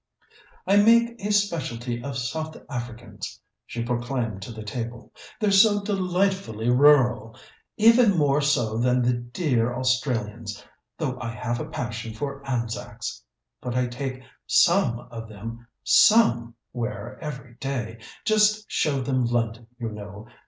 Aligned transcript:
"I 0.65 0.77
make 0.77 1.23
a 1.23 1.31
specialty 1.31 2.01
of 2.03 2.17
South 2.17 2.57
Africans," 2.67 3.39
she 3.67 3.83
proclaimed 3.83 4.41
to 4.41 4.51
the 4.51 4.63
table. 4.63 5.13
"They're 5.39 5.51
so 5.51 5.79
delightfully 5.83 6.71
rural 6.71 7.35
even 7.77 8.17
more 8.17 8.41
so 8.41 8.79
than 8.79 9.03
the 9.03 9.13
dear 9.13 9.75
Australians, 9.77 10.65
though 10.97 11.19
I 11.21 11.29
have 11.29 11.59
a 11.59 11.65
passion 11.69 12.15
for 12.15 12.41
Anzacs. 12.49 13.21
But 13.61 13.75
I 13.75 13.85
take 13.85 14.23
some 14.47 15.01
of 15.11 15.29
them 15.29 15.67
_some_where 15.85 17.19
every 17.19 17.53
day 17.59 17.99
just 18.25 18.71
show 18.71 19.01
them 19.01 19.25
London, 19.25 19.67
you 19.77 19.89
know. 19.91 20.27